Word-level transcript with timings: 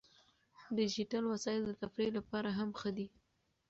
ډیجیټل 0.77 1.23
وسایل 1.33 1.61
د 1.65 1.71
تفریح 1.81 2.11
لپاره 2.17 2.49
هم 2.57 2.69
ښه 2.79 2.89
دي. 2.97 3.07